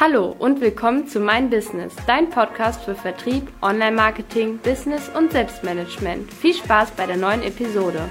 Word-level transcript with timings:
Hallo 0.00 0.34
und 0.38 0.62
willkommen 0.62 1.06
zu 1.06 1.20
Mein 1.20 1.50
Business, 1.50 1.94
dein 2.06 2.30
Podcast 2.30 2.82
für 2.82 2.94
Vertrieb, 2.94 3.52
Online-Marketing, 3.60 4.58
Business 4.58 5.10
und 5.10 5.32
Selbstmanagement. 5.32 6.32
Viel 6.32 6.54
Spaß 6.54 6.92
bei 6.92 7.04
der 7.06 7.18
neuen 7.18 7.42
Episode. 7.42 8.08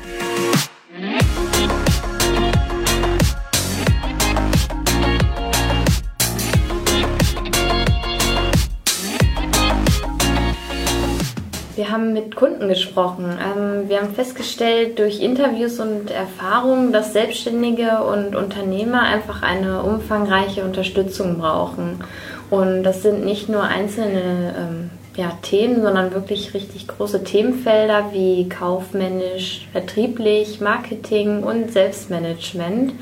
Haben 11.91 12.13
mit 12.13 12.35
Kunden 12.35 12.67
gesprochen. 12.67 13.37
Ähm, 13.39 13.89
wir 13.89 14.01
haben 14.01 14.13
festgestellt 14.13 14.99
durch 14.99 15.21
Interviews 15.21 15.79
und 15.79 16.09
Erfahrungen, 16.09 16.91
dass 16.93 17.13
Selbstständige 17.13 18.03
und 18.03 18.35
Unternehmer 18.35 19.01
einfach 19.01 19.43
eine 19.43 19.83
umfangreiche 19.83 20.63
Unterstützung 20.63 21.37
brauchen. 21.37 22.03
Und 22.49 22.83
das 22.83 23.01
sind 23.01 23.23
nicht 23.23 23.49
nur 23.49 23.63
einzelne 23.63 24.55
ähm, 24.57 24.89
ja, 25.15 25.37
Themen, 25.41 25.81
sondern 25.81 26.13
wirklich 26.13 26.53
richtig 26.53 26.87
große 26.87 27.23
Themenfelder 27.23 28.11
wie 28.13 28.47
kaufmännisch, 28.49 29.67
vertrieblich, 29.71 30.61
Marketing 30.61 31.43
und 31.43 31.71
Selbstmanagement. 31.71 32.93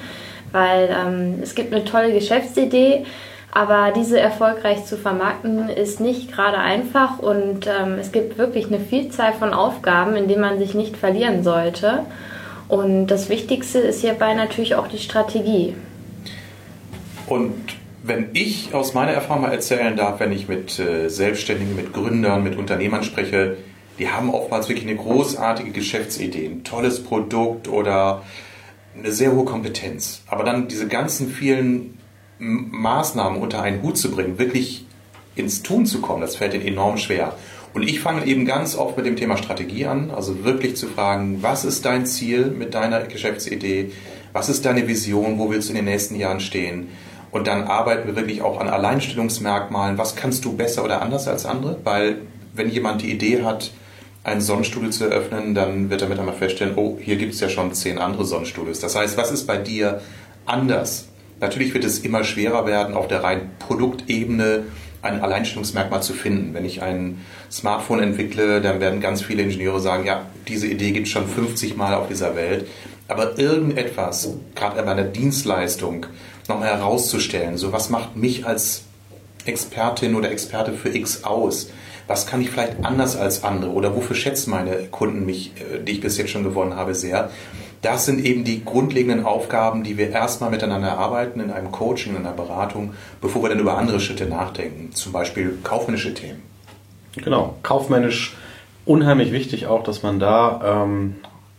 Weil 0.52 0.90
ähm, 0.90 1.40
es 1.42 1.54
gibt 1.54 1.74
eine 1.74 1.86
tolle 1.86 2.12
Geschäftsidee, 2.12 3.06
aber 3.52 3.92
diese 3.96 4.20
erfolgreich 4.20 4.86
zu 4.86 4.98
vermarkten 4.98 5.70
ist 5.70 6.00
nicht 6.00 6.32
gerade 6.32 6.58
einfach 6.58 7.20
und 7.20 7.68
ähm, 7.68 7.98
es 8.00 8.12
gibt 8.12 8.38
wirklich 8.38 8.68
eine 8.68 8.80
Vielzahl 8.80 9.34
von 9.34 9.54
Aufgaben, 9.54 10.16
in 10.16 10.28
denen 10.28 10.42
man 10.42 10.60
sich 10.60 10.76
nicht 10.76 10.98
verlieren 10.98 11.44
sollte. 11.44 12.06
Und 12.68 13.08
das 13.08 13.30
Wichtigste 13.30 13.80
ist 13.80 14.02
hierbei 14.02 14.36
natürlich 14.36 14.76
auch 14.76 14.88
die 14.88 15.00
Strategie. 15.00 15.74
Und 17.26 17.56
wenn 18.04 18.30
ich 18.34 18.74
aus 18.74 18.94
meiner 18.94 19.12
Erfahrung 19.12 19.44
mal 19.44 19.52
erzählen 19.52 19.98
darf, 19.98 20.20
wenn 20.20 20.32
ich 20.32 20.48
mit 20.48 20.80
äh, 20.80 21.10
Selbstständigen, 21.10 21.76
mit 21.76 21.94
Gründern, 21.94 22.44
mit 22.44 22.56
Unternehmern 22.56 23.04
spreche, 23.04 23.58
die 23.98 24.10
haben 24.10 24.30
oftmals 24.34 24.70
wirklich 24.70 24.88
eine 24.88 24.96
großartige 24.96 25.72
Geschäftsidee, 25.72 26.46
ein 26.46 26.64
tolles 26.64 27.04
Produkt 27.04 27.68
oder 27.68 28.24
eine 28.98 29.12
sehr 29.12 29.34
hohe 29.34 29.46
Kompetenz. 29.46 30.24
Aber 30.28 30.44
dann 30.44 30.68
diese 30.68 30.88
ganzen 30.88 31.30
vielen 31.30 31.99
Maßnahmen 32.40 33.42
unter 33.42 33.62
einen 33.62 33.82
Hut 33.84 33.98
zu 33.98 34.12
bringen, 34.12 34.40
wirklich 34.40 34.86
ins 35.36 35.62
Tun 35.62 35.86
zu 35.86 36.02
kommen, 36.02 36.22
das 36.22 36.36
fällt 36.36 36.54
ihnen 36.54 36.66
enorm 36.66 36.98
schwer. 36.98 37.36
Und 37.74 37.84
ich 37.84 38.00
fange 38.00 38.26
eben 38.26 38.46
ganz 38.46 38.76
oft 38.76 38.98
mit 38.98 39.06
dem 39.06 39.16
Thema 39.16 39.38
Strategie 39.38 39.86
an, 39.86 40.10
also 40.10 40.44
wirklich 40.44 40.76
zu 40.76 40.88
fragen, 40.88 41.44
was 41.44 41.66
ist 41.66 41.86
dein 41.86 42.06
Ziel 42.06 42.48
mit 42.48 42.74
deiner 42.74 43.02
Geschäftsidee? 43.02 43.92
Was 44.34 44.50
ist 44.50 44.66
deine 44.66 44.88
Vision? 44.88 45.38
Wo 45.38 45.52
willst 45.52 45.70
du 45.70 45.74
in 45.74 45.78
den 45.78 45.86
nächsten 45.86 46.16
Jahren 46.16 46.40
stehen? 46.40 46.90
Und 47.32 47.46
dann 47.46 47.64
arbeiten 47.64 48.08
wir 48.08 48.16
wirklich 48.16 48.42
auch 48.42 48.60
an 48.60 48.70
Alleinstellungsmerkmalen. 48.70 49.98
Was 49.98 50.16
kannst 50.16 50.46
du 50.46 50.54
besser 50.54 50.84
oder 50.84 51.02
anders 51.02 51.28
als 51.28 51.46
andere? 51.46 51.78
Weil 51.84 52.22
wenn 52.54 52.70
jemand 52.70 53.04
die 53.04 53.12
Idee 53.12 53.44
hat, 53.44 53.72
einen 54.24 54.42
Sonnenstudio 54.42 54.90
zu 54.90 55.06
eröffnen, 55.06 55.54
dann 55.54 55.90
wird 55.90 56.02
er 56.02 56.10
mit 56.10 56.20
einmal 56.20 56.36
feststellen, 56.36 56.74
oh, 56.76 56.98
hier 57.00 57.16
gibt 57.18 57.34
es 57.34 57.40
ja 57.40 57.50
schon 57.50 57.74
zehn 57.74 58.00
andere 58.00 58.26
Sonnenstudios. 58.26 58.80
Das 58.80 58.96
heißt, 58.96 59.16
was 59.18 59.32
ist 59.32 59.46
bei 59.46 59.58
dir 59.58 60.02
anders? 60.46 61.09
Natürlich 61.40 61.74
wird 61.74 61.86
es 61.86 62.00
immer 62.00 62.24
schwerer 62.24 62.66
werden, 62.66 62.96
auf 62.96 63.08
der 63.08 63.24
reinen 63.24 63.52
Produktebene 63.60 64.64
ein 65.02 65.22
Alleinstellungsmerkmal 65.22 66.04
zu 66.04 66.14
finden. 66.14 66.54
Wenn 66.54 66.66
ich 66.66 66.82
ein 66.82 67.22
Smartphone 67.50 68.02
entwickle, 68.02 68.62
dann 68.62 68.82
werden 68.82 69.00
ganz 69.00 69.22
viele 69.22 69.44
Ingenieure 69.44 69.80
sagen, 69.80 70.06
ja, 70.06 70.26
diese 70.48 70.68
Idee 70.68 70.92
gibt 70.92 71.08
es 71.08 71.14
schon 71.14 71.28
50 71.28 71.78
Mal 71.78 71.94
auf 71.94 72.08
dieser 72.08 72.36
Welt. 72.36 72.68
Aber 73.08 73.40
irgendetwas, 73.40 74.30
gerade 74.56 74.82
bei 74.84 74.92
einer 74.92 75.04
Dienstleistung, 75.04 76.06
nochmal 76.48 76.70
herauszustellen, 76.70 77.58
so 77.58 77.72
was 77.72 77.90
macht 77.90 78.16
mich 78.16 78.46
als 78.46 78.84
Expertin 79.46 80.16
oder 80.16 80.32
Experte 80.32 80.74
für 80.74 80.90
X 80.90 81.24
aus? 81.24 81.72
Was 82.08 82.26
kann 82.26 82.42
ich 82.42 82.50
vielleicht 82.50 82.84
anders 82.84 83.16
als 83.16 83.44
andere? 83.44 83.72
Oder 83.72 83.96
wofür 83.96 84.16
schätzen 84.16 84.50
meine 84.52 84.88
Kunden 84.90 85.26
mich, 85.26 85.54
äh, 85.58 85.84
die 85.84 85.94
ich 85.94 86.02
bis 86.02 86.18
jetzt 86.18 86.32
schon 86.32 86.44
gewonnen 86.44 86.76
habe, 86.76 86.96
sehr? 86.96 87.30
Das 87.82 88.06
sind 88.06 88.24
eben 88.26 88.44
die 88.44 88.64
grundlegenden 88.66 89.26
Aufgaben, 89.26 89.84
die 89.84 89.98
wir 89.98 90.10
erstmal 90.10 90.50
miteinander 90.50 90.98
arbeiten 90.98 91.40
in 91.40 91.50
einem 91.50 91.72
Coaching, 91.72 92.16
in 92.16 92.26
einer 92.26 92.34
Beratung, 92.34 92.94
bevor 93.22 93.44
wir 93.44 93.50
dann 93.50 93.60
über 93.60 93.78
andere 93.78 94.00
Schritte 94.00 94.26
nachdenken, 94.26 94.92
zum 94.94 95.14
Beispiel 95.14 95.58
kaufmännische 95.64 96.14
Themen. 96.14 96.42
Genau, 97.16 97.56
kaufmännisch 97.64 98.36
unheimlich 98.86 99.32
wichtig 99.32 99.68
auch, 99.68 99.84
dass 99.84 100.04
man 100.04 100.20
da 100.20 100.84
ähm, 100.84 101.16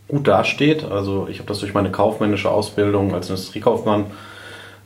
gut 0.08 0.28
dasteht. 0.28 0.84
Also 0.84 1.26
ich 1.30 1.38
habe 1.38 1.48
das 1.48 1.60
durch 1.60 1.72
meine 1.72 1.90
kaufmännische 1.90 2.50
Ausbildung 2.50 3.14
als 3.14 3.30
Industriekaufmann 3.30 4.06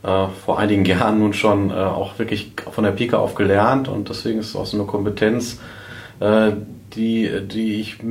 äh, 0.05 0.27
vor 0.45 0.59
einigen 0.59 0.85
Jahren 0.87 1.19
nun 1.19 1.33
schon 1.33 1.71
äh, 1.71 1.75
auch 1.75 2.19
wirklich 2.19 2.53
von 2.71 2.85
der 2.85 2.93
Pike 2.93 3.19
auf 3.19 3.35
gelernt 3.35 3.89
und 3.89 4.09
deswegen 4.09 4.39
ist 4.39 4.51
es 4.51 4.57
auch 4.57 4.67
so 4.67 4.77
eine 4.77 4.87
Kompetenz, 4.87 5.59
äh, 6.21 6.53
die, 6.95 7.29
die 7.49 7.81
ich 7.81 8.03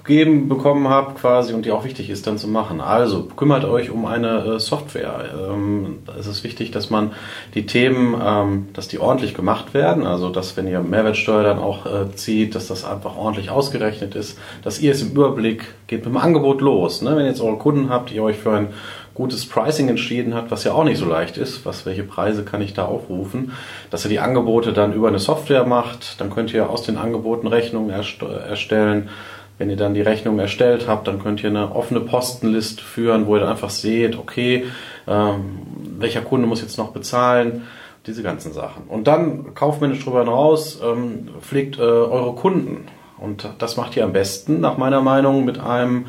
mitgegeben 0.00 0.48
bekommen 0.48 0.88
habe 0.88 1.14
quasi 1.14 1.52
und 1.52 1.64
die 1.64 1.72
auch 1.72 1.84
wichtig 1.84 2.10
ist 2.10 2.26
dann 2.26 2.38
zu 2.38 2.48
machen. 2.48 2.80
Also 2.80 3.24
kümmert 3.24 3.64
euch 3.64 3.90
um 3.90 4.06
eine 4.06 4.56
äh, 4.56 4.58
Software. 4.58 5.24
Ähm, 5.52 5.98
es 6.18 6.26
ist 6.26 6.42
wichtig, 6.42 6.70
dass 6.70 6.90
man 6.90 7.12
die 7.54 7.66
Themen, 7.66 8.20
ähm, 8.22 8.68
dass 8.72 8.88
die 8.88 8.98
ordentlich 8.98 9.34
gemacht 9.34 9.74
werden. 9.74 10.06
Also 10.06 10.30
dass 10.30 10.56
wenn 10.56 10.66
ihr 10.66 10.80
Mehrwertsteuer 10.80 11.42
dann 11.42 11.58
auch 11.58 11.86
äh, 11.86 12.14
zieht, 12.14 12.54
dass 12.54 12.68
das 12.68 12.84
einfach 12.84 13.16
ordentlich 13.16 13.50
ausgerechnet 13.50 14.14
ist, 14.14 14.38
dass 14.62 14.80
ihr 14.80 14.92
es 14.92 15.02
im 15.02 15.10
Überblick 15.10 15.66
geht 15.86 16.04
mit 16.04 16.14
dem 16.14 16.16
Angebot 16.16 16.60
los. 16.60 17.02
Ne? 17.02 17.10
Wenn 17.10 17.24
ihr 17.24 17.30
jetzt 17.30 17.42
eure 17.42 17.58
Kunden 17.58 17.90
habt, 17.90 18.10
die 18.10 18.20
euch 18.20 18.36
für 18.36 18.52
ein 18.52 18.68
gutes 19.14 19.46
Pricing 19.46 19.88
entschieden 19.88 20.34
hat, 20.34 20.50
was 20.50 20.64
ja 20.64 20.72
auch 20.72 20.84
nicht 20.84 20.96
so 20.96 21.04
leicht 21.04 21.36
ist. 21.36 21.66
Was, 21.66 21.84
welche 21.84 22.04
Preise 22.04 22.42
kann 22.42 22.62
ich 22.62 22.72
da 22.72 22.86
aufrufen? 22.86 23.52
Dass 23.90 24.04
ihr 24.06 24.08
die 24.08 24.20
Angebote 24.20 24.72
dann 24.72 24.94
über 24.94 25.08
eine 25.08 25.18
Software 25.18 25.66
macht, 25.66 26.20
dann 26.20 26.30
könnt 26.30 26.54
ihr 26.54 26.70
aus 26.70 26.84
den 26.84 26.96
Angeboten 26.96 27.46
Rechnungen 27.46 27.90
erstellen. 27.90 29.10
Wenn 29.60 29.68
ihr 29.68 29.76
dann 29.76 29.92
die 29.92 30.00
Rechnung 30.00 30.38
erstellt 30.38 30.88
habt, 30.88 31.06
dann 31.06 31.22
könnt 31.22 31.42
ihr 31.42 31.50
eine 31.50 31.74
offene 31.74 32.00
Postenliste 32.00 32.82
führen, 32.82 33.26
wo 33.26 33.36
ihr 33.36 33.40
dann 33.40 33.50
einfach 33.50 33.68
seht, 33.68 34.16
okay, 34.16 34.64
ähm, 35.06 35.58
welcher 35.98 36.22
Kunde 36.22 36.46
muss 36.46 36.62
jetzt 36.62 36.78
noch 36.78 36.92
bezahlen, 36.92 37.66
diese 38.06 38.22
ganzen 38.22 38.54
Sachen. 38.54 38.84
Und 38.84 39.06
dann 39.06 39.54
kaufmännisch 39.54 40.02
drüber 40.02 40.20
hinaus, 40.20 40.80
ähm, 40.82 41.28
pflegt 41.42 41.76
äh, 41.76 41.82
eure 41.82 42.34
Kunden. 42.36 42.86
Und 43.18 43.50
das 43.58 43.76
macht 43.76 43.98
ihr 43.98 44.04
am 44.04 44.14
besten, 44.14 44.60
nach 44.60 44.78
meiner 44.78 45.02
Meinung, 45.02 45.44
mit 45.44 45.58
einem 45.60 46.06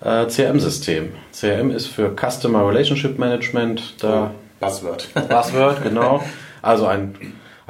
äh, 0.00 0.26
CRM-System. 0.26 1.10
CRM 1.32 1.70
ist 1.70 1.86
für 1.86 2.16
Customer 2.16 2.66
Relationship 2.66 3.20
Management. 3.20 4.02
Da 4.02 4.32
oh, 4.32 4.34
Buzzword. 4.58 5.10
Buzzword, 5.14 5.84
genau. 5.84 6.24
Also 6.62 6.86
ein, 6.86 7.14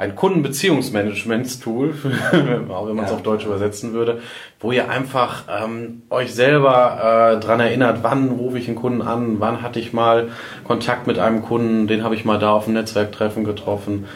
ein 0.01 0.15
Kundenbeziehungsmanagement-Tool, 0.15 1.93
auch 2.69 2.87
wenn 2.87 2.95
man 2.95 3.05
es 3.05 3.11
ja. 3.11 3.17
auf 3.17 3.21
Deutsch 3.21 3.45
übersetzen 3.45 3.93
würde, 3.93 4.19
wo 4.59 4.71
ihr 4.71 4.89
einfach 4.89 5.43
ähm, 5.47 6.01
euch 6.09 6.33
selber 6.33 7.35
äh, 7.35 7.39
dran 7.39 7.59
erinnert, 7.59 7.99
wann 8.01 8.29
rufe 8.31 8.57
ich 8.57 8.67
einen 8.67 8.77
Kunden 8.77 9.03
an, 9.03 9.39
wann 9.39 9.61
hatte 9.61 9.79
ich 9.79 9.93
mal 9.93 10.29
Kontakt 10.63 11.05
mit 11.05 11.19
einem 11.19 11.43
Kunden, 11.43 11.85
den 11.85 12.03
habe 12.03 12.15
ich 12.15 12.25
mal 12.25 12.39
da 12.39 12.51
auf 12.51 12.65
dem 12.65 12.73
Netzwerktreffen 12.73 13.43
getroffen. 13.43 14.07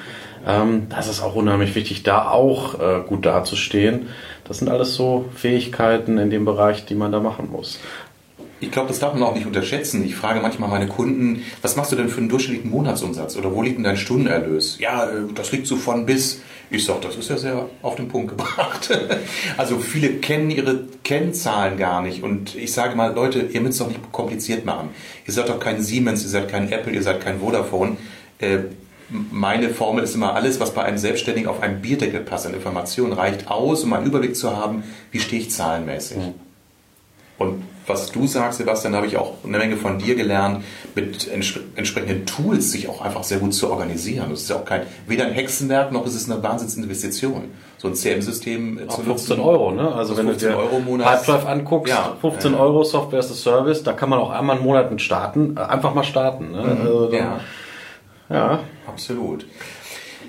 Ähm, 0.48 0.88
das 0.90 1.08
ist 1.08 1.22
auch 1.22 1.36
unheimlich 1.36 1.76
wichtig, 1.76 2.02
da 2.02 2.30
auch 2.30 2.80
äh, 2.80 3.02
gut 3.08 3.24
dazustehen. 3.24 4.08
Das 4.44 4.58
sind 4.58 4.70
alles 4.70 4.96
so 4.96 5.26
Fähigkeiten 5.36 6.18
in 6.18 6.32
dem 6.32 6.46
Bereich, 6.46 6.86
die 6.86 6.96
man 6.96 7.12
da 7.12 7.20
machen 7.20 7.52
muss. 7.52 7.80
Ich 8.66 8.72
glaube, 8.72 8.88
das 8.88 9.00
darf 9.00 9.14
man 9.14 9.22
auch 9.22 9.36
nicht 9.36 9.46
unterschätzen. 9.46 10.04
Ich 10.04 10.16
frage 10.16 10.42
manchmal 10.42 10.70
meine 10.70 10.88
Kunden, 10.88 11.44
was 11.62 11.76
machst 11.76 11.92
du 11.92 11.96
denn 11.96 12.10
für 12.10 12.18
einen 12.18 12.30
durchschnittlichen 12.30 12.72
Monatsumsatz 12.72 13.38
oder 13.38 13.54
wo 13.54 13.62
liegt 13.62 13.78
denn 13.78 13.84
dein 13.84 13.96
Stundenerlös? 13.96 14.80
Ja, 14.80 15.06
äh, 15.06 15.22
das 15.36 15.52
liegt 15.52 15.68
so 15.68 15.78
von 15.78 16.06
bis. 16.08 16.42
Ich 16.72 16.84
sage, 16.84 17.00
das 17.04 17.16
ist 17.16 17.30
ja 17.30 17.38
sehr 17.38 17.70
auf 17.84 17.96
den 17.96 18.08
Punkt 18.08 18.30
gebracht. 18.30 18.90
Also 19.58 19.78
viele 19.78 20.16
kennen 20.16 20.50
ihre 20.50 20.86
Kennzahlen 21.04 21.78
gar 21.78 22.02
nicht. 22.02 22.24
Und 22.24 22.56
ich 22.56 22.74
sage 22.74 22.96
mal, 22.96 23.14
Leute, 23.14 23.42
ihr 23.52 23.62
müsst 23.62 23.74
es 23.74 23.80
doch 23.80 23.88
nicht 23.88 24.12
kompliziert 24.12 24.66
machen. 24.66 24.90
Ihr 25.28 25.34
seid 25.34 25.48
doch 25.48 25.60
kein 25.60 25.82
Siemens, 25.82 26.24
ihr 26.24 26.30
seid 26.30 26.50
kein 26.50 26.72
Apple, 26.72 26.92
ihr 26.92 27.04
seid 27.04 27.22
kein 27.22 27.40
Vodafone. 27.40 27.98
Äh, 28.40 28.58
meine 29.10 29.70
Formel 29.70 30.04
ist 30.04 30.16
immer 30.16 30.34
alles, 30.34 30.60
was 30.60 30.74
bei 30.74 30.84
einem 30.84 30.98
Selbstständigen 30.98 31.48
auf 31.48 31.62
einen 31.62 31.82
Bierdeckel 31.82 32.22
passt 32.22 32.48
an 32.48 32.56
Informationen, 32.56 33.14
reicht 33.14 33.48
aus, 33.48 33.84
um 33.84 33.94
einen 33.94 34.08
Überblick 34.08 34.36
zu 34.36 34.58
haben, 34.58 34.84
wie 35.12 35.20
stehe 35.20 35.44
ich 35.44 35.52
zahlenmäßig. 35.52 36.18
Und 37.38 37.64
was 37.88 38.12
du 38.12 38.28
sagst, 38.28 38.58
Sebastian, 38.58 38.96
habe 38.96 39.08
ich 39.08 39.18
auch 39.18 39.34
eine 39.44 39.58
Menge 39.58 39.78
von 39.78 40.00
dir 40.00 40.16
gelernt, 40.16 40.64
mit 40.96 41.28
ents 41.28 41.60
entsprechenden 41.76 42.26
Tools 42.26 42.72
sich 42.72 42.90
auch 42.90 43.02
einfach 43.02 43.24
sehr 43.24 43.40
gut 43.40 43.54
zu 43.54 43.70
organisieren. 43.70 44.28
Das 44.30 44.42
ist 44.42 44.50
ja 44.50 44.56
auch 44.56 44.66
kein, 44.66 44.82
weder 45.08 45.26
ein 45.26 45.34
Hexenwerk 45.34 45.92
noch 45.92 46.06
ist 46.06 46.16
es 46.16 46.30
eine 46.30 46.42
Wahnsinnsinvestition. 46.42 47.46
So 47.78 47.90
ein 47.90 47.96
CM-System 47.96 48.80
zu 48.90 49.02
15 49.02 49.40
Euro, 49.40 49.72
ne? 49.72 49.94
Also 49.94 50.18
wenn 50.18 50.28
du 50.28 50.36
dir 50.36 50.58
Euro 50.58 50.80
Pipedrive 50.80 51.46
anguckst, 51.46 51.94
ja, 51.94 52.16
15 52.22 52.54
ja. 52.54 52.60
Euro 52.60 52.84
Software 52.84 53.20
as 53.20 53.32
a 53.32 53.36
Service, 53.36 53.84
da 53.84 53.94
kann 53.94 54.10
man 54.10 54.20
auch 54.20 54.32
einmal 54.32 54.56
einen 54.56 54.66
Monat 54.66 55.02
starten, 55.02 55.56
äh, 55.58 55.60
einfach 55.60 55.94
mal 55.94 56.04
starten. 56.04 56.52
Ne? 56.52 56.62
Mhm, 56.62 56.82
also 56.82 57.12
ja. 57.12 57.40
ja, 58.30 58.60
absolut. 58.88 59.46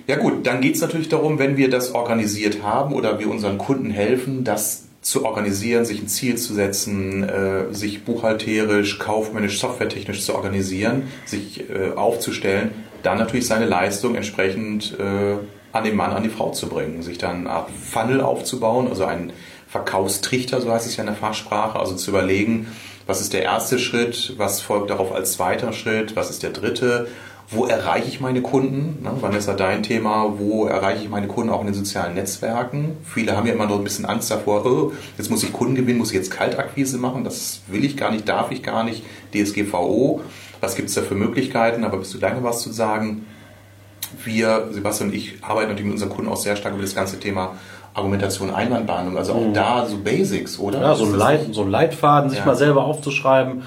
Ja 0.06 0.17
gut, 0.17 0.47
dann 0.47 0.61
geht 0.61 0.76
es 0.76 0.81
natürlich 0.81 1.09
darum, 1.09 1.38
wenn 1.38 1.56
wir 1.56 1.69
das 1.69 1.94
organisiert 1.94 2.62
haben 2.62 2.94
oder 2.94 3.19
wir 3.19 3.29
unseren 3.29 3.59
Kunden 3.59 3.91
helfen, 3.91 4.44
das 4.44 4.86
zu 5.06 5.25
organisieren, 5.25 5.85
sich 5.85 6.03
ein 6.03 6.08
Ziel 6.08 6.37
zu 6.37 6.53
setzen, 6.53 7.23
äh, 7.23 7.73
sich 7.73 8.03
buchhalterisch, 8.05 8.99
kaufmännisch, 8.99 9.61
softwaretechnisch 9.61 10.25
zu 10.25 10.35
organisieren, 10.35 11.05
sich 11.25 11.70
äh, 11.70 11.93
aufzustellen, 11.94 12.73
dann 13.05 13.17
natürlich 13.17 13.47
seine 13.47 13.67
Leistung 13.67 14.17
entsprechend 14.17 14.99
äh, 14.99 15.37
an 15.70 15.85
den 15.85 15.94
Mann, 15.94 16.11
an 16.11 16.25
die 16.25 16.29
Frau 16.29 16.50
zu 16.50 16.69
bringen, 16.69 17.03
sich 17.03 17.19
dann 17.19 17.43
eine 17.47 17.50
Art 17.50 17.70
Funnel 17.70 18.20
aufzubauen, 18.20 18.88
also 18.88 19.05
einen 19.05 19.32
Verkaufstrichter, 19.69 20.61
so 20.61 20.73
heißt 20.73 20.88
es 20.88 20.97
ja 20.97 21.05
in 21.05 21.06
der 21.06 21.14
Fachsprache, 21.14 21.79
also 21.79 21.94
zu 21.94 22.11
überlegen, 22.11 22.67
was 23.06 23.20
ist 23.20 23.32
der 23.32 23.44
erste 23.44 23.79
Schritt, 23.79 24.35
was 24.38 24.61
folgt 24.61 24.91
darauf 24.91 25.12
als 25.12 25.35
zweiter 25.35 25.73
Schritt, 25.73 26.17
was 26.17 26.31
ist 26.31 26.43
der 26.43 26.50
dritte, 26.50 27.06
wo 27.49 27.65
erreiche 27.65 28.09
ich 28.09 28.21
meine 28.21 28.43
Kunden? 28.43 29.03
Ne, 29.03 29.13
Vanessa, 29.21 29.55
dein 29.55 29.83
Thema, 29.83 30.35
wo 30.39 30.67
erreiche 30.67 31.05
ich 31.05 31.09
meine 31.09 31.29
Kunden 31.29 31.51
auch 31.51 31.61
in 31.61 31.67
den 31.67 31.75
sozialen 31.75 32.15
Netzwerken? 32.15 32.97
Viele 33.05 33.37
haben 33.37 33.47
ja 33.47 33.53
immer 33.53 33.67
noch 33.67 33.79
ein 33.79 33.85
bisschen 33.85 34.05
Angst 34.05 34.31
davor, 34.31 34.67
oh, 34.67 34.93
jetzt 35.17 35.31
muss 35.31 35.45
ich 35.45 35.53
Kunden 35.53 35.77
gewinnen, 35.77 35.99
muss 35.99 36.11
ich 36.11 36.17
jetzt 36.17 36.31
Kaltakquise 36.31 36.99
machen, 36.99 37.23
das 37.23 37.61
will 37.69 37.85
ich 37.85 37.97
gar 37.97 38.11
nicht, 38.11 38.29
darf 38.29 38.51
ich 38.51 38.63
gar 38.63 38.83
nicht, 38.83 39.05
DSGVO, 39.33 40.23
was 40.61 40.75
gibt 40.75 40.89
es 40.89 40.95
da 40.97 41.03
für 41.03 41.15
Möglichkeiten, 41.15 41.85
aber 41.85 41.99
bist 41.99 42.15
du 42.15 42.19
lange 42.19 42.43
was 42.43 42.63
zu 42.63 42.73
sagen? 42.73 43.27
Wir, 44.25 44.69
Sebastian 44.73 45.11
und 45.11 45.15
ich, 45.15 45.39
arbeiten 45.43 45.69
natürlich 45.69 45.87
mit 45.87 45.95
unseren 45.95 46.11
Kunden 46.11 46.31
auch 46.31 46.37
sehr 46.37 46.57
stark 46.57 46.75
über 46.75 46.83
das 46.83 46.95
ganze 46.95 47.21
Thema 47.21 47.57
Argumentation, 47.95 48.53
Einwandbehandlung, 48.53 49.17
also 49.17 49.33
auch 49.35 49.47
mhm. 49.47 49.55
da 49.55 49.87
so 49.87 49.99
Basics, 49.99 50.59
oder? 50.59 50.81
Ja, 50.81 50.95
so 50.95 51.05
ein, 51.05 51.15
Leit, 51.15 51.55
so 51.55 51.63
ein 51.63 51.71
Leitfaden, 51.71 52.29
sich 52.29 52.41
ja. 52.41 52.45
mal 52.45 52.57
selber 52.57 52.85
aufzuschreiben. 52.85 53.63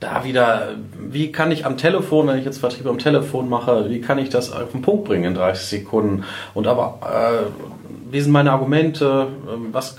Da 0.00 0.24
wieder, 0.24 0.76
wie 0.96 1.32
kann 1.32 1.50
ich 1.50 1.66
am 1.66 1.76
Telefon, 1.76 2.28
wenn 2.28 2.38
ich 2.38 2.44
jetzt 2.44 2.58
Vertrieb 2.58 2.86
am 2.86 2.98
Telefon 2.98 3.48
mache, 3.48 3.90
wie 3.90 4.00
kann 4.00 4.18
ich 4.18 4.28
das 4.28 4.52
auf 4.52 4.70
den 4.70 4.82
Punkt 4.82 5.04
bringen 5.04 5.24
in 5.24 5.34
30 5.34 5.66
Sekunden? 5.66 6.24
Und 6.54 6.68
aber, 6.68 7.00
äh, 7.02 8.12
wie 8.12 8.20
sind 8.20 8.30
meine 8.30 8.52
Argumente? 8.52 9.26
Ähm, 9.52 9.68
was, 9.72 9.96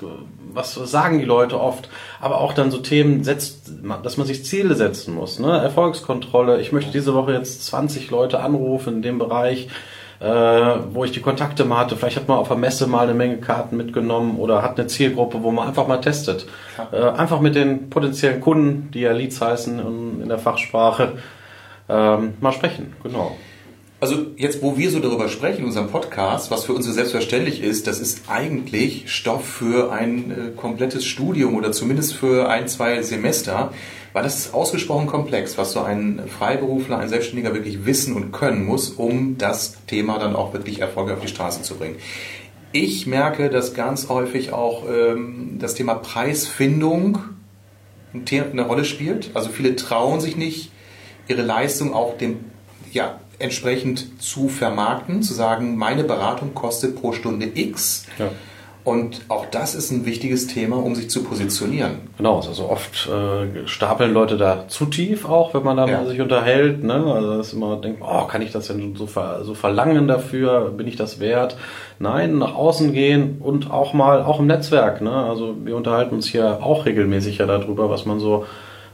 was 0.53 0.73
sagen 0.73 1.19
die 1.19 1.25
Leute 1.25 1.59
oft? 1.59 1.89
Aber 2.21 2.39
auch 2.39 2.53
dann 2.53 2.71
so 2.71 2.77
Themen, 2.77 3.23
setzt, 3.23 3.71
dass 4.03 4.17
man 4.17 4.25
sich 4.25 4.45
Ziele 4.45 4.75
setzen 4.75 5.13
muss. 5.13 5.39
Ne? 5.39 5.57
Erfolgskontrolle. 5.57 6.61
Ich 6.61 6.71
möchte 6.71 6.91
diese 6.91 7.13
Woche 7.13 7.33
jetzt 7.33 7.65
20 7.65 8.09
Leute 8.09 8.39
anrufen 8.39 8.95
in 8.95 9.01
dem 9.01 9.19
Bereich 9.19 9.67
äh, 10.19 10.25
wo 10.25 11.05
ich 11.05 11.11
die 11.11 11.21
Kontakte 11.21 11.65
mal 11.65 11.77
hatte. 11.77 11.95
Vielleicht 11.95 12.17
hat 12.17 12.27
man 12.27 12.37
auf 12.37 12.49
der 12.49 12.57
Messe 12.57 12.87
mal 12.87 13.03
eine 13.03 13.13
Menge 13.13 13.37
Karten 13.37 13.77
mitgenommen 13.77 14.37
oder 14.37 14.61
hat 14.61 14.77
eine 14.77 14.87
Zielgruppe, 14.87 15.43
wo 15.43 15.51
man 15.51 15.67
einfach 15.67 15.87
mal 15.87 16.01
testet. 16.01 16.45
Äh, 16.91 16.97
einfach 16.97 17.39
mit 17.39 17.55
den 17.55 17.89
potenziellen 17.89 18.41
Kunden, 18.41 18.91
die 18.91 19.01
ja 19.01 19.13
Leads 19.13 19.39
heißen 19.41 19.79
in, 19.79 20.21
in 20.21 20.29
der 20.29 20.39
Fachsprache, 20.39 21.13
ähm, 21.87 22.33
mal 22.41 22.51
sprechen. 22.51 22.93
Genau. 23.03 23.35
Also 24.01 24.27
jetzt, 24.37 24.61
wo 24.61 24.77
wir 24.77 24.91
so 24.91 24.99
darüber 24.99 25.27
sprechen 25.27 25.59
in 25.59 25.65
unserem 25.65 25.89
Podcast, 25.89 26.51
was 26.51 26.63
für 26.63 26.71
uns 26.71 26.85
so 26.85 26.91
selbstverständlich 26.93 27.61
ist, 27.61 27.85
das 27.85 27.99
ist 27.99 28.29
eigentlich 28.29 29.11
Stoff 29.13 29.45
für 29.45 29.91
ein 29.91 30.31
äh, 30.31 30.55
komplettes 30.55 31.05
Studium 31.05 31.55
oder 31.55 31.73
zumindest 31.73 32.15
für 32.15 32.47
ein, 32.47 32.69
zwei 32.69 33.01
Semester, 33.01 33.73
weil 34.13 34.23
das 34.23 34.37
ist 34.37 34.53
ausgesprochen 34.53 35.07
komplex, 35.07 35.57
was 35.57 35.71
so 35.71 35.81
ein 35.81 36.21
Freiberufler, 36.27 36.97
ein 36.97 37.09
Selbstständiger 37.09 37.53
wirklich 37.53 37.85
wissen 37.85 38.15
und 38.15 38.31
können 38.31 38.65
muss, 38.65 38.89
um 38.89 39.37
das 39.37 39.77
Thema 39.85 40.19
dann 40.19 40.35
auch 40.35 40.53
wirklich 40.53 40.79
erfolgreich 40.79 41.17
auf 41.17 41.21
die 41.21 41.27
Straße 41.27 41.61
zu 41.61 41.75
bringen. 41.75 41.95
Ich 42.71 43.07
merke, 43.07 43.49
dass 43.49 43.73
ganz 43.73 44.09
häufig 44.09 44.53
auch 44.53 44.83
ähm, 44.89 45.57
das 45.59 45.73
Thema 45.73 45.95
Preisfindung 45.95 47.19
eine 48.13 48.61
Rolle 48.61 48.85
spielt. 48.85 49.31
Also 49.33 49.49
viele 49.49 49.75
trauen 49.75 50.19
sich 50.19 50.35
nicht, 50.35 50.71
ihre 51.27 51.41
Leistung 51.41 51.93
auch 51.93 52.17
dem 52.17 52.39
ja, 52.91 53.19
entsprechend 53.39 54.21
zu 54.21 54.49
vermarkten, 54.49 55.23
zu 55.23 55.33
sagen, 55.33 55.77
meine 55.77 56.03
Beratung 56.03 56.53
kostet 56.53 56.95
pro 56.95 57.13
Stunde 57.13 57.49
X. 57.53 58.05
Ja. 58.17 58.31
Und 58.85 59.21
auch 59.27 59.45
das 59.45 59.75
ist 59.75 59.91
ein 59.91 60.05
wichtiges 60.05 60.47
Thema, 60.47 60.77
um 60.77 60.95
sich 60.95 61.09
zu 61.09 61.23
positionieren. 61.23 62.09
Genau, 62.17 62.37
also 62.37 62.69
oft 62.69 63.07
äh, 63.07 63.67
stapeln 63.67 64.13
Leute 64.13 64.37
da 64.37 64.67
zu 64.67 64.85
tief 64.85 65.25
auch, 65.25 65.53
wenn 65.53 65.63
man 65.63 65.77
da 65.77 65.85
ja. 65.85 66.05
sich 66.05 66.21
unterhält. 66.21 66.83
Ne? 66.83 66.93
Also 66.93 67.37
dass 67.37 67.53
immer 67.53 67.75
denkt, 67.75 68.01
oh, 68.01 68.23
kann 68.25 68.41
ich 68.41 68.51
das 68.51 68.67
denn 68.67 68.95
so, 68.95 69.05
ver 69.05 69.43
so 69.43 69.53
verlangen 69.53 70.07
dafür? 70.07 70.71
Bin 70.71 70.87
ich 70.87 70.95
das 70.95 71.19
wert? 71.19 71.57
Nein, 71.99 72.37
nach 72.37 72.55
außen 72.55 72.93
gehen 72.93 73.37
und 73.41 73.69
auch 73.69 73.93
mal, 73.93 74.23
auch 74.23 74.39
im 74.39 74.47
Netzwerk. 74.47 75.01
Ne? 75.01 75.11
Also 75.11 75.55
wir 75.63 75.75
unterhalten 75.75 76.15
uns 76.15 76.27
hier 76.27 76.59
auch 76.63 76.85
regelmäßig 76.85 77.39
ja 77.39 77.45
darüber, 77.45 77.89
was 77.89 78.05
man 78.05 78.19
so 78.19 78.45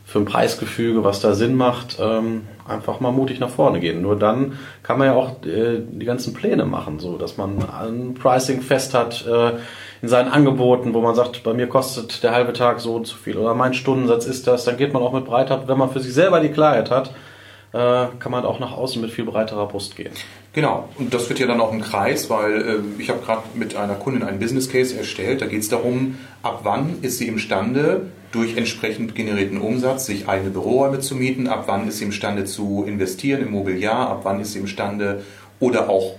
für 0.06 0.20
ein 0.20 0.26
Preisgefüge, 0.26 1.04
was 1.04 1.20
da 1.20 1.34
Sinn 1.34 1.56
macht, 1.56 1.98
ähm, 2.00 2.44
einfach 2.68 3.00
mal 3.00 3.12
mutig 3.12 3.40
nach 3.40 3.50
vorne 3.50 3.80
gehen. 3.80 4.02
Nur 4.04 4.18
dann 4.18 4.58
kann 4.84 5.00
man 5.00 5.08
ja 5.08 5.14
auch 5.16 5.44
äh, 5.46 5.80
die 5.80 6.06
ganzen 6.06 6.34
Pläne 6.34 6.66
machen, 6.66 7.00
so 7.00 7.18
dass 7.18 7.38
man 7.38 7.58
ein 7.70 8.14
Pricing 8.14 8.62
fest 8.62 8.94
hat 8.94 9.26
äh, 9.28 9.54
in 10.04 10.08
seinen 10.08 10.32
Angeboten, 10.32 10.94
wo 10.94 11.02
man 11.02 11.16
sagt, 11.16 11.44
bei 11.44 11.54
mir 11.54 11.68
kostet 11.68 12.22
der 12.22 12.34
halbe 12.34 12.54
Tag 12.54 12.80
so 12.80 12.96
und 12.96 13.08
so 13.08 13.16
viel 13.16 13.36
oder 13.38 13.56
mein 13.56 13.74
Stundensatz 13.74 14.28
ist 14.28 14.46
das. 14.46 14.64
Dann 14.64 14.78
geht 14.78 14.94
man 14.94 15.02
auch 15.02 15.12
mit 15.12 15.26
breiter, 15.26 15.68
wenn 15.68 15.78
man 15.78 15.90
für 15.90 16.00
sich 16.00 16.14
selber 16.14 16.40
die 16.40 16.50
Klarheit 16.50 16.92
hat, 16.92 17.10
äh, 17.74 18.06
kann 18.20 18.32
man 18.32 18.46
auch 18.46 18.60
nach 18.60 18.74
außen 18.74 19.02
mit 19.02 19.10
viel 19.10 19.26
breiterer 19.26 19.68
Brust 19.68 19.96
gehen. 19.96 20.14
Genau, 20.54 20.88
und 21.00 21.14
das 21.16 21.28
wird 21.30 21.40
ja 21.40 21.48
dann 21.48 21.60
auch 21.60 21.74
ein 21.74 21.82
Kreis, 21.82 22.30
weil 22.30 22.62
äh, 22.62 23.02
ich 23.02 23.10
habe 23.10 23.22
gerade 23.26 23.42
mit 23.56 23.76
einer 23.76 23.96
Kundin 23.96 24.22
einen 24.22 24.40
Business 24.40 24.70
Case 24.70 24.96
erstellt. 24.96 25.42
Da 25.42 25.48
geht 25.48 25.62
es 25.62 25.70
darum, 25.70 26.20
ab 26.44 26.60
wann 26.64 27.00
ist 27.02 27.18
sie 27.18 27.28
imstande, 27.28 28.12
durch 28.36 28.58
entsprechend 28.58 29.16
generierten 29.16 29.60
Umsatz 29.60 30.06
sich 30.06 30.28
eigene 30.28 30.50
Büroräume 30.50 31.00
zu 31.00 31.16
mieten, 31.16 31.48
ab 31.48 31.64
wann 31.68 31.88
ist 31.88 32.00
sie 32.00 32.04
imstande 32.04 32.44
zu 32.44 32.84
investieren 32.86 33.42
im 33.42 33.52
Mobiliar, 33.52 34.10
ab 34.10 34.22
wann 34.24 34.42
ist 34.42 34.52
sie 34.52 34.60
imstande 34.60 35.24
oder 35.62 35.90
auch 35.90 36.16